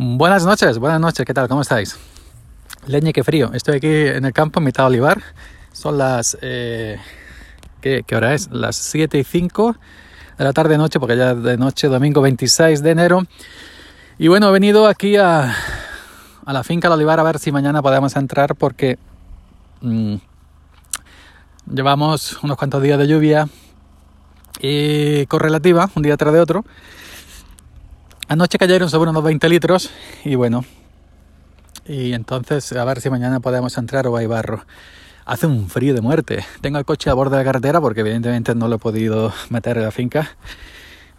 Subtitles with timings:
[0.00, 1.48] Buenas noches, buenas noches, ¿qué tal?
[1.48, 1.98] ¿Cómo estáis?
[2.86, 3.50] Leñe, qué frío.
[3.52, 5.20] Estoy aquí en el campo, en mitad de olivar.
[5.72, 6.38] Son las...
[6.40, 7.00] Eh,
[7.80, 8.48] ¿qué, hora es?
[8.52, 9.74] Las 7 y 5
[10.38, 13.24] de la tarde-noche, porque ya de noche, domingo 26 de enero.
[14.20, 15.52] Y bueno, he venido aquí a,
[16.46, 19.00] a la finca del olivar a ver si mañana podemos entrar porque
[19.80, 20.14] mm,
[21.74, 23.48] llevamos unos cuantos días de lluvia
[24.60, 26.64] y correlativa, un día tras de otro.
[28.28, 29.88] Anoche cayeron sobre unos 20 litros
[30.22, 30.62] y bueno,
[31.86, 34.66] y entonces a ver si mañana podemos entrar o hay barro.
[35.24, 36.44] Hace un frío de muerte.
[36.60, 39.78] Tengo el coche a borde de la carretera porque evidentemente no lo he podido meter
[39.78, 40.36] en la finca.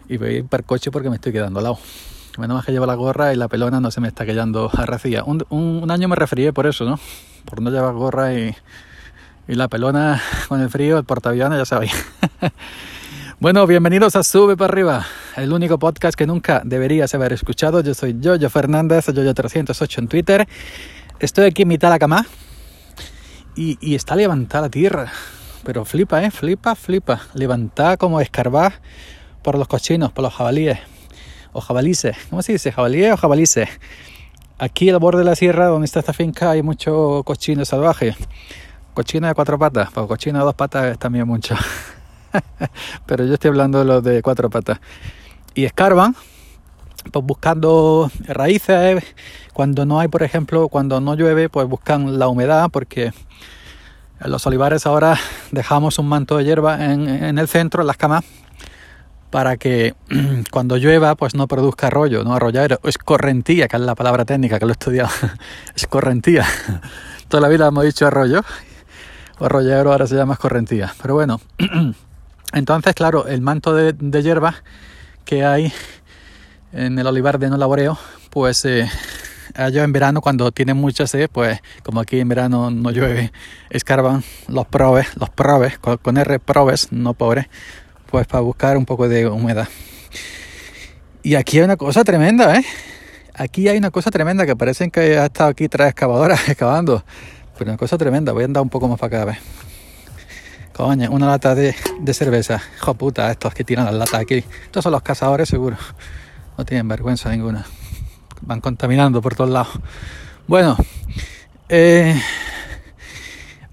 [0.08, 1.78] Y voy para el coche porque me estoy quedando al lado.
[2.38, 5.24] Menos mal que llevo la gorra y la pelona no se me está quedando a.
[5.24, 7.00] Un, año me refrié por eso, ¿no?
[7.44, 8.54] Por no llevar gorra y,
[9.48, 11.92] y la pelona con el frío, el portaaviones, ya sabéis.
[13.40, 17.80] Bueno, bienvenidos a Sube para arriba, el único podcast que nunca deberías haber escuchado.
[17.80, 20.48] Yo soy Jojo Fernández, Jojo308 en Twitter.
[21.20, 22.26] Estoy aquí en mitad de la cama
[23.56, 25.10] y, está levantada la tierra.
[25.64, 26.30] Pero flipa, ¿eh?
[26.30, 27.22] Flipa, flipa.
[27.32, 28.74] Levantada como escarbar
[29.42, 30.78] por los cochinos, por los jabalíes.
[31.54, 32.18] O jabalices.
[32.28, 32.72] ¿Cómo se dice?
[32.72, 33.70] ¿Jabalíes o jabalices?
[34.58, 38.14] Aquí al borde de la sierra donde está esta finca hay mucho cochino salvaje.
[38.92, 41.56] Cochino de cuatro patas, pero cochino de dos patas también mucho.
[43.06, 44.80] pero yo estoy hablando de los de cuatro patas.
[45.54, 46.14] Y escarban,
[47.12, 49.02] pues buscando raíces.
[49.52, 53.12] Cuando no hay, por ejemplo, cuando no llueve, pues buscan la humedad, porque
[54.20, 55.16] en los olivares ahora
[55.50, 58.24] dejamos un manto de hierba en, el centro, en las camas,
[59.30, 59.94] para que
[60.50, 62.80] cuando llueva, pues no produzca arroyo, no arroyadero.
[62.84, 65.10] Es correntía, que es la palabra técnica que lo he estudiado.
[65.74, 66.46] es correntía.
[67.28, 68.42] Toda la vida hemos dicho arroyo.
[69.38, 70.92] O ahora se llama escorrentía.
[71.00, 71.40] Pero bueno.
[72.52, 74.56] Entonces, claro, el manto de, hierba
[75.24, 75.72] que hay
[76.72, 77.98] en el olivar de no laboreo,
[78.30, 78.88] pues eh,
[79.54, 83.32] en verano cuando tienen mucha sed, pues como aquí en verano no llueve,
[83.70, 87.46] escarban los probes, los probes, con, R probes, no pobres,
[88.10, 89.68] pues para buscar un poco de humedad.
[91.22, 92.64] Y aquí hay una cosa tremenda, ¿eh?
[93.34, 97.04] Aquí hay una cosa tremenda que parecen que ha estado aquí tres excavadoras excavando.
[97.56, 99.38] Pero una cosa tremenda, voy a andar un poco más para acá, ¿ves?
[100.80, 101.74] Coño, una lata de,
[102.14, 102.62] cerveza.
[102.78, 104.42] Hijo puta, estos que tiran las latas aquí.
[104.64, 105.76] Estos son los cazadores, seguro.
[106.56, 107.66] No tienen vergüenza ninguna.
[108.40, 109.78] Van contaminando por todos lados.
[110.46, 110.78] Bueno,
[111.68, 112.18] eh,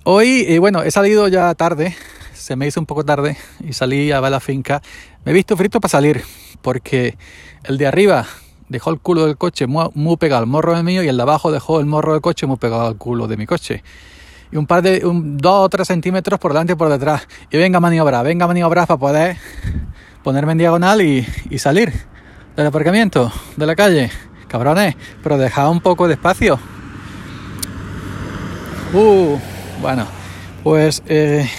[0.04, 1.96] hoy, eh, bueno, he salido ya tarde.
[2.34, 4.82] Se me hizo un poco tarde y salí a ver la finca.
[5.24, 6.26] Me he visto frito para salir
[6.62, 7.18] porque
[7.64, 8.26] el de arriba
[8.68, 11.24] dejó el culo del coche muy, muy pegado al morro del mío y el de
[11.24, 13.82] abajo dejó el morro del coche muy pegado al culo de mi coche
[14.52, 17.28] y un par de un, dos o tres centímetros por delante y por detrás.
[17.52, 19.38] Y venga maniobra, venga maniobra para poder
[20.24, 21.94] ponerme en diagonal y, y salir
[22.56, 24.12] del aparcamiento, de la calle.
[24.48, 26.58] Cabrones, pero dejad un poco de espacio.
[28.94, 29.38] Uh,
[29.82, 30.08] bueno,
[30.64, 31.50] pues eh,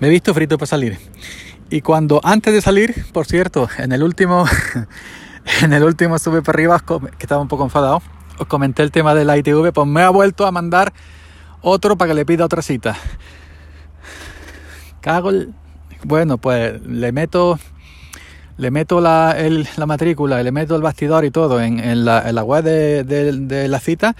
[0.00, 0.98] me he visto frito para salir.
[1.70, 4.44] Y cuando antes de salir, por cierto, en el último,
[5.62, 8.02] en el último sube para arriba, que estaba un poco enfadado,
[8.38, 10.92] os comenté el tema de la ITV, pues me ha vuelto a mandar
[11.64, 12.96] otro para que le pida otra cita.
[15.00, 15.30] Cago
[16.04, 17.58] Bueno, pues le meto
[18.56, 19.36] le meto la,
[19.76, 23.80] la matrícula, le meto el bastidor y todo en, la, en la, web de, la
[23.80, 24.14] cita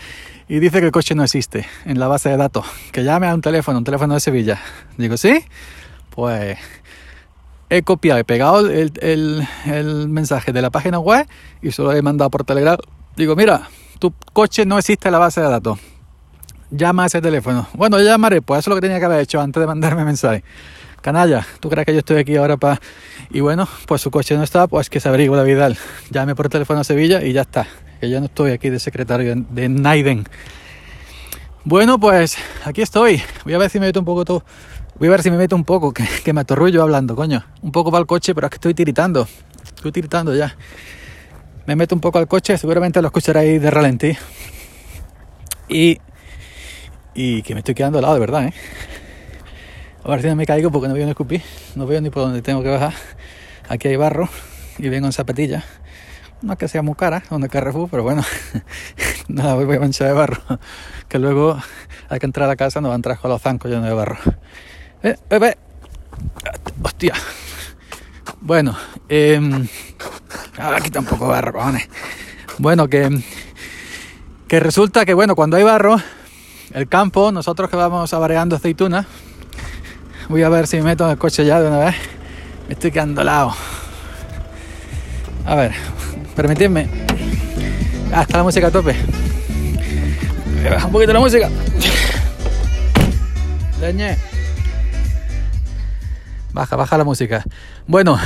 [0.49, 2.66] y dice que el coche no existe en la base de datos.
[2.91, 4.61] Que llame a un teléfono, un teléfono de Sevilla.
[4.99, 5.44] Digo, ¿sí?
[6.11, 6.59] Pues
[7.71, 8.93] he copiado, he pegado el,
[9.66, 11.28] el mensaje de la página web
[11.62, 12.78] y se lo he mandado por Telegram.
[13.16, 13.69] Digo, mira,
[14.00, 15.78] tu coche no existe en la base de datos
[16.74, 17.68] llama a ese teléfono.
[17.74, 20.04] Bueno, yo llamaré, pues eso es lo que tenía que haber hecho antes de mandarme
[20.04, 20.44] mensaje.
[21.00, 22.80] Canalla, ¿tú crees que yo estoy aquí ahora para...?
[23.30, 25.76] Y bueno, pues su coche no está, pues que se averigüe la Vidal.
[26.10, 27.66] Llame por teléfono a Sevilla y ya está.
[28.00, 30.24] Que ya no estoy aquí de secretario de Naiden.
[31.64, 33.22] Bueno, pues aquí estoy.
[33.44, 34.44] Voy a ver si me meto un poco todo.
[34.98, 37.44] Voy a ver si me meto un poco, que, que me atorrullo hablando, coño.
[37.62, 39.28] Un poco para el coche, pero es que estoy tiritando.
[39.64, 40.56] Estoy tiritando ya.
[41.66, 44.16] Me meto un poco al coche, seguramente lo escucharéis de ralentí.
[45.69, 45.99] Y
[47.14, 48.55] y que me estoy quedando al lado de verdad, ¿eh?
[50.05, 51.40] A ver me caigo porque no veo ni escupí,
[51.76, 52.93] no veo ni por dónde tengo que bajar.
[53.69, 54.28] Aquí hay barro
[54.78, 55.64] y vengo en zapatillas.
[56.43, 58.22] No que sea muy cara, donde Carrefour, pero bueno,
[59.28, 60.43] nada, voy a manchar de barro.
[61.08, 61.58] Que luego
[62.11, 63.94] hay que entrar a la casa, no va a entrar con los zancos llenos de
[63.94, 64.19] barro.
[65.02, 65.55] ¡Eh, eh, eh!
[66.82, 67.14] ¡Hostia!
[68.43, 68.76] Bueno,
[69.08, 69.40] eh,
[70.58, 71.88] aquí tampoco barro, cojones.
[72.58, 73.08] Bueno, que,
[74.49, 75.96] que resulta que, bueno, cuando hay barro,
[76.75, 79.06] el campo, nosotros que vamos avareando aceitunas,
[80.29, 81.94] voy a ver si me meto en el coche ya de una vez.
[82.67, 83.55] Me estoy quedando lado.
[85.47, 85.73] A ver,
[86.35, 86.88] permitidme.
[88.12, 88.97] Hasta la música a tope.
[90.69, 91.49] Baja un poquito la música.
[93.81, 94.17] Leñe.
[96.53, 97.44] Baja, baja la música.
[97.87, 98.19] Bueno,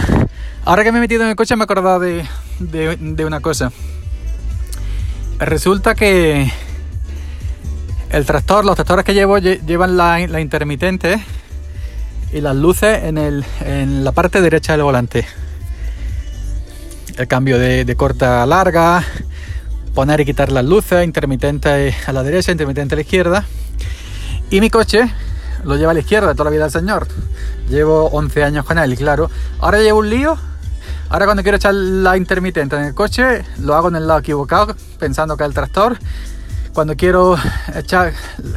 [0.65, 2.25] ahora que me he metido en el coche me he acordado de,
[2.61, 3.73] de, una cosa.
[5.39, 6.51] Resulta que
[8.11, 11.23] el tractor, los tractores que llevo llevan la, intermitente
[12.33, 15.27] y las luces en, el, en, la parte derecha del volante.
[17.17, 19.05] El cambio de, de, corta a larga,
[19.95, 23.45] poner y quitar las luces, intermitente a la derecha, intermitente a la izquierda.
[24.51, 25.13] Y mi coche
[25.65, 27.07] lo lleva a la izquierda toda la vida el señor.
[27.69, 29.31] Llevo 11 años con él, claro.
[29.61, 30.37] Ahora llevo un lío.
[31.11, 34.77] Ahora cuando quiero echar la intermitente en el coche, lo hago en el lado equivocado,
[34.99, 35.99] pensando que es el tractor.
[36.79, 37.37] Cuando quiero
[37.75, 38.13] echar,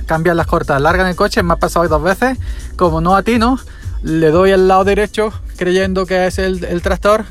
[0.06, 2.38] cambiar las cortas largas en el coche, me ha pasado dos veces.
[2.76, 3.58] Como no atino,
[4.04, 7.26] le doy al lado derecho creyendo que es el, tractor.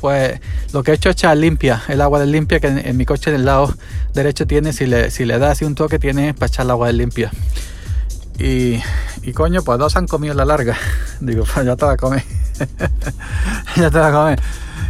[0.00, 0.40] Pues
[0.72, 3.32] lo que he hecho es echar limpia, el agua del limpia que en, mi coche
[3.32, 3.74] del lado
[4.14, 6.86] derecho tiene, si le, si le da así un toque, tiene para echar el agua
[6.86, 7.32] del limpia.
[8.38, 8.80] Y,
[9.22, 10.76] y coño, pues dos han comido la larga.
[11.20, 12.18] Digo, pues ya te la comí.
[13.76, 14.36] ya te la comí.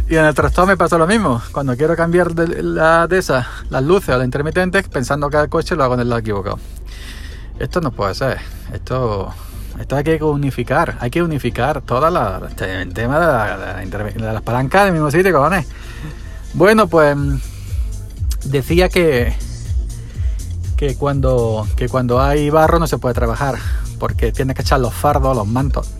[0.09, 1.39] Y en el tractor me pasó lo mismo.
[1.51, 5.49] Cuando quiero cambiar de, la, de esas, las luces o las intermitentes, pensando que el
[5.49, 6.57] coche lo hago en el lado equivocado.
[7.59, 8.39] Esto no puede ser.
[8.73, 9.31] Esto,
[9.79, 10.97] esto hay que unificar.
[10.99, 13.85] Hay que unificar toda la, este, el tema de,
[14.17, 15.67] la, las palancas del mismo sitio, cojones.
[16.55, 17.15] Bueno, pues
[18.45, 19.35] decía que
[20.75, 23.57] que cuando, que cuando hay barro no se puede trabajar,
[23.99, 25.91] porque tienes que echar los fardos, los mantos.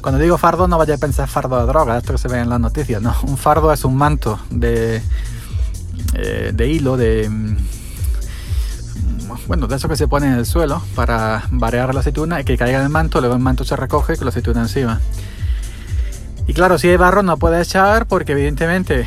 [0.00, 2.48] Cuando digo fardo no vaya a pensar fardo de droga, esto que se ve en
[2.48, 3.14] las noticias, no.
[3.24, 5.02] Un fardo es un manto de,
[6.14, 7.28] eh, de hilo, de...
[7.28, 7.56] Mm,
[9.46, 12.56] bueno, de eso que se pone en el suelo para variar la aceituna y que
[12.56, 15.00] caiga en el manto, luego el manto se recoge y con la aceituna encima.
[16.46, 19.06] Y claro, si hay barro no puede echar porque evidentemente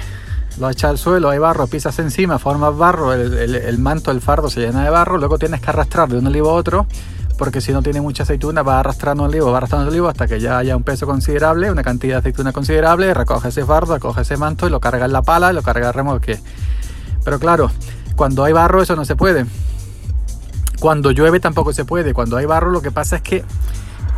[0.59, 4.61] lo echa al suelo, hay barro, pisas encima, formas barro, el, manto, el fardo se
[4.61, 6.85] llena de barro, luego tienes que arrastrar de un olivo a otro,
[7.41, 10.27] porque si no tiene mucha aceituna va arrastrando el olivo, va arrastrando el olivo hasta
[10.27, 14.21] que ya haya un peso considerable, una cantidad de aceituna considerable, recoge ese fardo, recoge
[14.21, 16.39] ese manto y lo carga en la pala y lo carga en remolque.
[17.25, 17.71] Pero claro,
[18.15, 19.47] cuando hay barro eso no se puede.
[20.79, 22.13] Cuando llueve tampoco se puede.
[22.13, 23.43] Cuando hay barro lo que pasa es que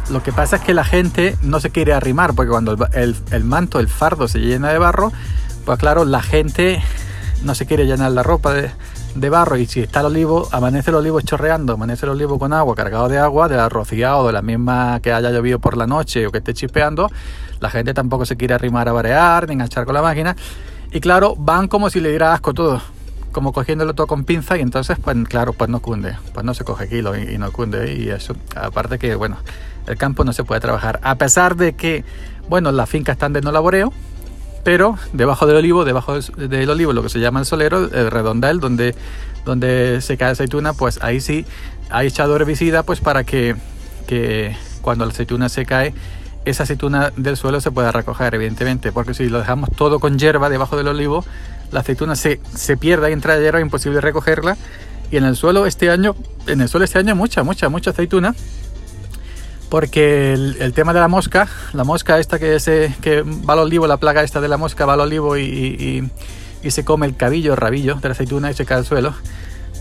[0.10, 3.44] lo que pasa es que la gente no se quiere arrimar porque cuando el, el
[3.46, 5.14] manto, el fardo se llena de barro,
[5.64, 6.84] pues claro, la gente
[7.42, 8.70] no se quiere llenar la ropa de,
[9.16, 12.76] barro y si está el olivo, amanece el olivo chorreando, amanece el olivo con agua,
[12.76, 16.28] cargado de agua, de la rociado, de la misma que haya llovido por la noche
[16.28, 17.10] o que esté chispeando,
[17.60, 20.36] la gente tampoco se quiere arrimar a barear ni enganchar con la máquina.
[20.92, 22.82] Y claro, van como si le diera asco todo,
[23.32, 26.64] como cogiéndolo todo con pinza y entonces, pues claro, pues no cunde, pues no se
[26.64, 27.94] coge kilo y, y no cunde.
[27.96, 29.38] Y eso, aparte que, bueno,
[29.88, 31.00] el campo no se puede trabajar.
[31.04, 32.04] A pesar de que,
[32.50, 33.92] bueno, las fincas están de no laboreo,
[34.64, 38.60] pero debajo del olivo, debajo del olivo, lo que se llama el solero, el redondel,
[38.60, 38.96] donde,
[39.46, 41.46] donde se cae aceituna, pues ahí sí
[41.90, 43.56] hay echado herbicida, pues para que,
[44.08, 45.94] que cuando la aceituna se cae,
[46.46, 50.50] esa aceituna del suelo se pueda recoger, evidentemente, porque si lo dejamos todo con hierba
[50.50, 51.26] debajo del olivo,
[51.72, 54.58] la aceituna se, se pierde entra hierba, imposible recogerla.
[55.12, 56.16] Y en el suelo este año,
[56.48, 58.34] en el suelo este año mucha, mucha, mucha aceituna
[59.74, 64.22] porque el, tema de la mosca, la mosca esta que, va al olivo, la plaga
[64.22, 66.12] esta de la mosca va al olivo y,
[66.68, 69.16] se come el cabillo, el rabillo de la aceituna y se cae al suelo,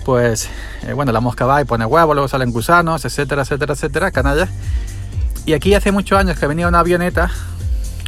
[0.07, 0.49] pues
[0.87, 4.49] eh, bueno, la mosca va y pone huevos, luego salen gusanos, etcétera, etcétera, etcétera, canalla.
[5.45, 7.31] Y aquí hace muchos años que venía una avioneta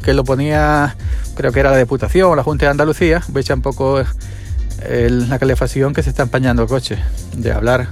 [0.02, 0.96] que lo ponía,
[1.36, 4.02] creo que era la Diputación o la Junta de Andalucía, veis un poco
[4.88, 6.96] la calefacción que se está empañando el coche,
[7.36, 7.88] de hablar,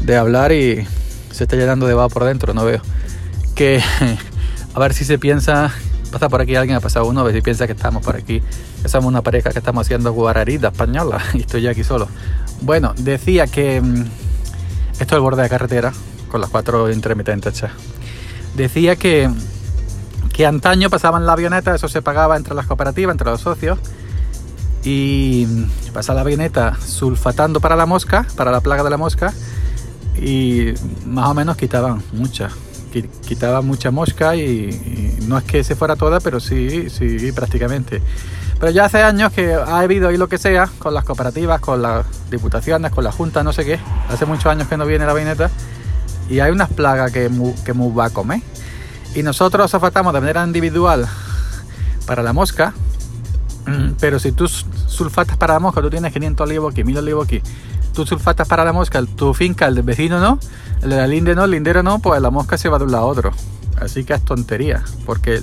[0.00, 0.84] de hablar y
[1.30, 2.82] se está llenando de vapor por dentro, no veo
[4.74, 5.70] a ver si se piensa,
[6.10, 8.42] pasa por aquí alguien ha pasado uno, a ver si piensa que estamos por aquí,
[8.82, 12.08] que somos una pareja que estamos haciendo guararita española y estoy aquí solo.
[12.62, 14.04] Bueno, decía que mm,
[14.92, 15.92] esto es el borde de carretera
[16.30, 17.64] con las cuatro intermitentes.
[18.54, 19.30] Decía que
[20.32, 23.78] que antaño pasaban la avioneta, eso se pagaba entre las cooperativas, entre los socios,
[24.84, 25.46] y
[25.92, 29.34] pasaba la avioneta sulfatando para la mosca, para la plaga de la mosca,
[30.16, 30.72] y
[31.04, 32.52] más o menos quitaban muchas
[32.90, 38.02] quitaba mucha mosca y, no es que se fuera toda, pero sí, sí, prácticamente.
[38.58, 41.80] Pero ya hace años que ha habido ahí lo que sea, con las cooperativas, con
[41.80, 43.78] las diputaciones, con la junta, no sé qué.
[44.10, 45.50] Hace muchos años que no viene la vaineta
[46.28, 48.40] y hay unas plagas que mu, que va a comer.
[49.14, 51.06] Y nosotros afatamos de manera individual
[52.06, 52.74] para la mosca,
[54.00, 57.42] pero si tú sulfatas para la mosca, tú tienes 500 olivos aquí, 1000 olivos aquí,
[57.92, 60.38] tú sulfatas para la mosca, tu finca, el del vecino no,
[60.82, 62.92] el de la linde no, el lindero no, pues la mosca se va de un
[62.92, 63.32] lado a otro.
[63.80, 65.42] Así que es tontería, porque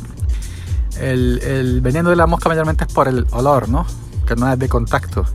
[0.99, 3.85] el, veneno de la mosca mayormente es por el olor, ¿no?
[4.27, 5.25] Que no es de contacto.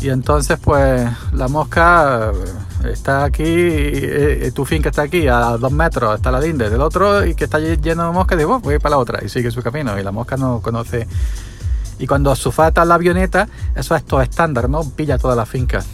[0.00, 2.32] Y entonces, pues, la mosca
[2.90, 6.80] está aquí, eh, eh, tu finca está aquí, a dos metros está la linde del
[6.80, 9.50] otro y que está lleno de moscas, digo, oh, voy para la otra y sigue
[9.50, 9.98] su camino.
[9.98, 11.06] Y la mosca no conoce.
[11.98, 14.82] Y cuando sufata la avioneta, eso es todo estándar, ¿no?
[14.82, 15.84] Pilla toda la finca.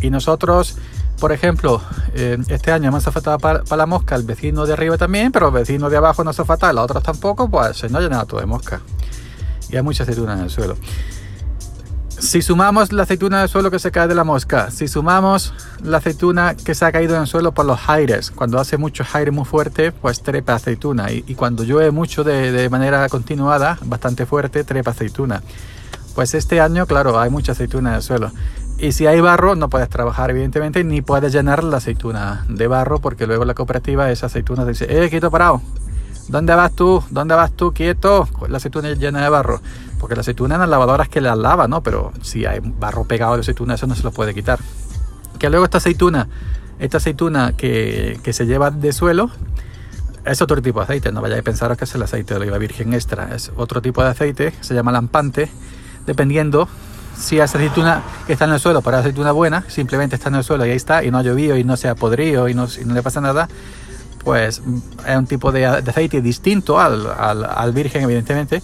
[0.00, 0.76] Y nosotros,
[1.18, 1.82] por ejemplo,
[2.14, 5.90] este año hemos afatado para, la mosca el vecino de arriba también, pero el vecino
[5.90, 8.80] de abajo no sofata, los otros tampoco, pues se nos ha llenado todo de mosca.
[9.68, 10.76] Y hay mucha aceituna en el suelo.
[12.20, 15.96] Si sumamos la aceituna del suelo que se cae de la mosca, si sumamos la
[15.96, 19.30] aceituna que se ha caído en el suelo por los aires, cuando hace mucho aire
[19.30, 21.10] muy fuerte, pues trepa aceituna.
[21.10, 25.42] Y, cuando llueve mucho de, manera continuada, bastante fuerte, trepa aceituna.
[26.14, 28.30] Pues este año, claro, hay mucha aceituna en el suelo.
[28.80, 32.98] Y si hay barro, no puedes trabajar, evidentemente, ni puedes llenar la aceituna de barro,
[32.98, 35.60] porque luego la cooperativa, esa aceituna te dice, eh, quieto parado,
[36.28, 37.04] ¿dónde vas tú?
[37.10, 38.26] ¿Dónde vas tú, quieto?
[38.48, 39.60] La aceituna llena de barro
[40.00, 41.82] porque la aceituna en las lavadoras que las lava, ¿no?
[41.82, 44.58] Pero si hay barro pegado de aceituna, eso no se lo puede quitar.
[45.38, 46.26] Que luego esta aceituna,
[46.78, 49.30] esta aceituna que, se lleva de suelo,
[50.24, 52.58] es otro tipo de aceite, no vayáis a pensar que es el aceite de oliva
[52.58, 55.50] virgen extra, es otro tipo de aceite, se llama lampante,
[56.06, 56.68] dependiendo
[57.20, 60.44] si es aceituna que está en el suelo, para aceituna buena, simplemente está en el
[60.44, 62.66] suelo y ahí está, y no ha llovido y no se ha podrido y no,
[62.84, 63.48] le pasa nada,
[64.24, 64.60] pues
[65.06, 68.62] es un tipo de, aceite distinto al, al virgen, evidentemente,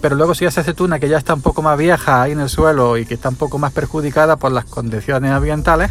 [0.00, 2.48] pero luego si hace aceituna que ya está un poco más vieja ahí en el
[2.48, 5.90] suelo y que está un poco más perjudicada por las condiciones ambientales,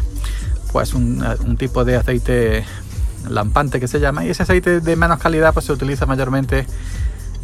[0.72, 2.66] pues un, tipo de aceite
[3.30, 6.68] lampante que se llama y ese aceite de menos calidad pues se utiliza mayormente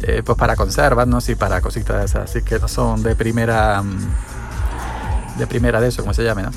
[0.02, 1.18] eh, pues para conservas ¿no?
[1.26, 3.98] y para cositas así que no son de primera mm,
[5.38, 6.50] de primera de eso como se llame ¿no?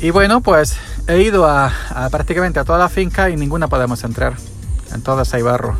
[0.00, 0.76] y bueno pues
[1.06, 1.72] he ido a,
[2.10, 4.34] prácticamente a toda la finca y ninguna podemos entrar
[4.92, 5.76] en todas hay barro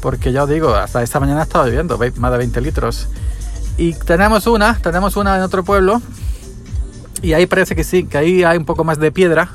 [0.00, 3.08] porque ya os digo, hasta esta mañana estaba lloviendo, más de 20 litros.
[3.76, 6.00] Y tenemos una, tenemos una en otro pueblo,
[7.22, 9.50] y ahí parece que sí, que ahí hay un poco más de piedra,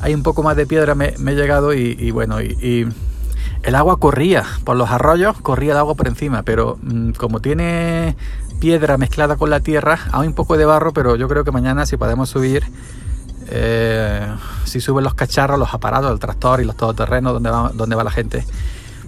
[0.00, 2.88] hay un poco más de piedra, me, he llegado y, bueno, y,
[3.62, 8.14] el agua corría por los arroyos, corría el agua por encima, pero mm, como tiene
[8.64, 11.84] piedra mezclada con la tierra, hay un poco de barro, pero yo creo que mañana
[11.84, 12.64] si podemos subir,
[13.48, 14.26] eh,
[14.64, 18.10] si suben los cacharros, los aparatos, el tractor y los todoterrenos donde donde va la
[18.10, 18.42] gente,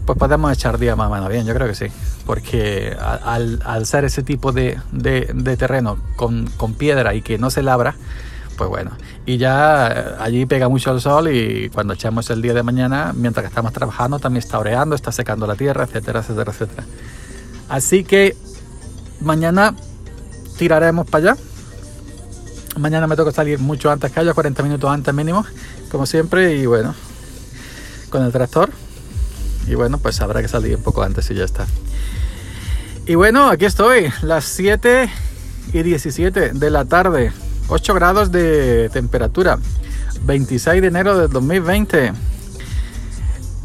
[0.05, 1.87] pues podemos echar día más o menos bien, yo creo que sí.
[2.27, 7.49] Porque al, al ser ese tipo de, de, terreno con, con, piedra y que no
[7.49, 7.95] se labra,
[8.59, 8.91] pues bueno.
[9.25, 13.15] Y ya eh, allí pega mucho el sol y cuando echamos el día de mañana,
[13.17, 16.85] mientras que estamos trabajando, también está oreando, está secando la tierra, etcétera, etcétera, etcétera.
[17.71, 18.37] Así que
[19.21, 19.75] mañana
[20.59, 21.41] tiraremos para allá.
[22.79, 25.45] Mañana me toca salir mucho antes que haya, 40 minutos antes mínimo,
[25.91, 26.95] como siempre, y bueno,
[28.11, 28.71] con el tractor
[29.67, 31.67] y bueno, pues habrá que salir un poco antes y ya está.
[33.07, 35.11] Y bueno, aquí estoy, las 7
[35.73, 37.33] y 17 de la tarde,
[37.69, 39.59] 8 grados de temperatura,
[40.23, 42.13] 26 de enero del 2020.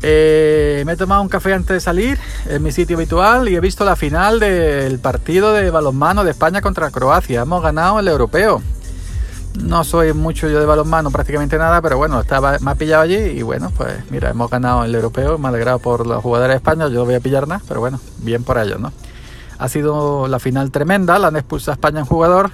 [0.04, 2.18] Eh, me he tomado un café antes de salir
[2.48, 6.62] en mi sitio habitual y he visto la final del partido de balonmano de España
[6.62, 7.42] contra Croacia.
[7.42, 8.62] Hemos ganado el europeo.
[9.62, 13.18] No soy mucho yo de balonmano, prácticamente nada, pero bueno, estaba, me ha pillado allí
[13.18, 17.00] y bueno, pues mira, hemos ganado el europeo, me alegrado por los jugadores España, yo
[17.00, 18.94] no voy a pillar nada, pero bueno, bien por ellos, ¿no?
[19.58, 22.50] Ha sido la final tremenda, la han expulsado a España en jugador,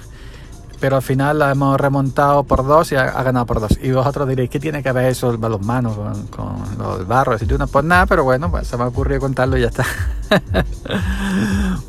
[0.80, 3.78] pero al final la hemos remontado por dos y ha, ganado por dos.
[3.82, 7.42] Y vosotros diréis, ¿qué tiene que ver eso el balonmano con, con los barros?
[7.42, 9.68] Y tú no, pues nada, pero bueno, pues se me ha ocurrido contarlo y ya
[9.68, 9.84] está.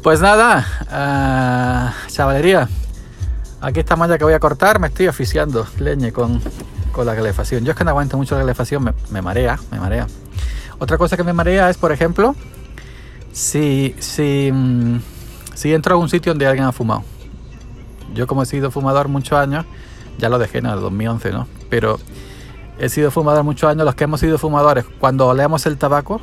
[0.04, 2.68] pues nada, uh, chavalería.
[3.62, 6.42] Aquí esta malla que voy a cortar me estoy oficiando leñe con,
[7.04, 7.64] la calefacción.
[7.64, 10.08] Yo es que no aguanto mucho la calefacción, me, marea, me marea.
[10.80, 12.36] Otra cosa que me marea es, por ejemplo,
[13.32, 15.00] si, si, mm,
[15.54, 17.04] si entro a un sitio donde alguien ha fumado.
[18.14, 19.66] Yo como he sido fumador muchos años,
[20.18, 21.48] ya lo dejé en el 2011, ¿no?
[21.70, 22.00] Pero
[22.78, 26.22] he sido fumador muchos años, los que hemos sido fumadores, cuando oleamos el tabaco,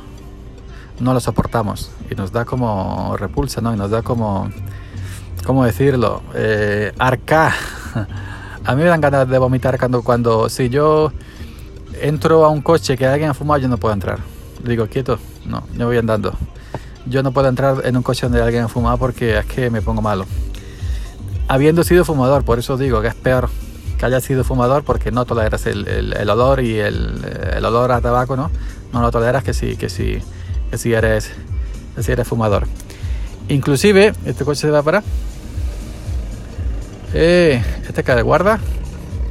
[0.99, 3.73] no lo soportamos y nos da como repulsa, ¿no?
[3.73, 4.49] Y nos da como
[5.47, 6.21] ¿cómo decirlo?
[6.35, 7.53] Eh, arca.
[8.65, 11.13] A mí me dan ganas de vomitar cuando, cuando, si yo
[12.01, 14.19] entro a un coche que alguien ha fumado, yo no puedo entrar.
[14.61, 16.33] digo, quieto, no, yo voy andando.
[17.05, 19.81] Yo no puedo entrar en un coche donde alguien ha fumado porque es que me
[19.81, 20.25] pongo malo.
[21.47, 23.49] Habiendo sido fumador, por eso digo que es peor
[23.97, 27.25] que haya sido fumador porque no toleras el, el, olor y el,
[27.55, 28.51] el, olor a tabaco, ¿no?
[28.93, 30.21] No lo toleras que si, que si,
[30.69, 31.31] que si eres,
[31.95, 32.67] que si eres fumador.
[33.49, 35.03] Inclusive, este coche se va para
[37.13, 38.59] eh, este que de guarda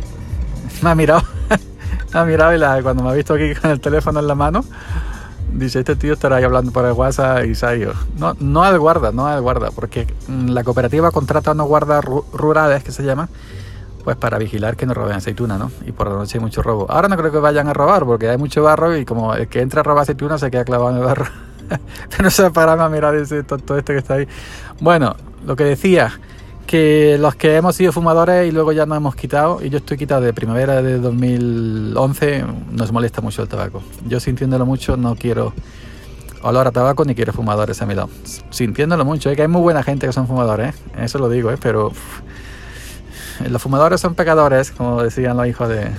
[0.83, 1.23] me ha mirado,
[2.15, 4.65] me ha mirado y cuando me ha visto aquí con el teléfono en la mano,
[5.53, 7.93] dice, este tío estará ahí hablando por el WhatsApp y ido.
[8.19, 12.05] No, no al guarda, no al guarda, porque mm, la cooperativa contrata a unos guardas
[12.05, 13.29] rurales que se llaman
[14.07, 15.73] pues para vigilar que no roben aceituna, ¿no?
[15.85, 16.87] Y por la noche hay mucho robo.
[16.89, 19.61] Ahora no creo que vayan a robar porque hay mucho barro y como el que
[19.61, 21.27] entra a robar aceituna se queda clavado en el barro.
[22.11, 24.29] Pero no se para a mirar ese tonto este que está ahí.
[24.81, 26.21] Bueno, lo que decía,
[26.67, 29.97] que los que hemos sido fumadores y luego ya nos hemos quitado, y yo estoy
[29.97, 33.83] quitado de primavera de 2011, nos molesta mucho el tabaco.
[34.07, 35.55] Yo sintiéndolo mucho no quiero
[36.43, 38.11] olor a tabaco ni quiero fumadores a mi lado.
[38.51, 41.05] Sintiéndolo mucho, que hay muy buena gente que son fumadores, ¿eh?
[41.05, 41.59] eso lo digo, ¿eh?
[41.61, 41.93] pero
[43.49, 45.91] los fumadores son pecadores, como decían los hijos de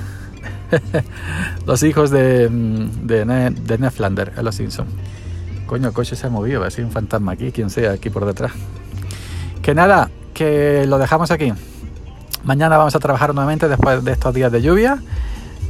[1.66, 4.90] los hijos de, de, de Ned Flander en Los Simpsons.
[5.66, 8.10] Coño, el coche se ha movido, va a ser un fantasma aquí, quien sea, aquí
[8.10, 8.52] por detrás.
[9.62, 10.07] Que nada,
[10.38, 11.51] que lo dejamos aquí.
[12.44, 15.01] Mañana vamos a trabajar nuevamente después de estos días de lluvia.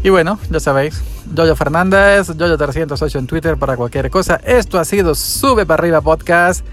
[0.04, 1.02] Y bueno, ya sabéis,
[1.34, 4.42] Yoyo Fernández, Yoyo308 en Twitter para cualquier cosa.
[4.44, 6.66] Esto ha sido Sube para arriba podcast,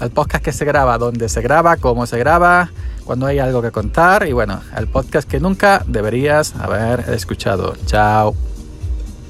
[0.00, 2.70] el podcast que se graba, donde se graba, cómo se graba,
[3.04, 7.74] cuando hay algo que contar y bueno, el podcast que nunca deberías haber escuchado.
[7.86, 8.51] Chao.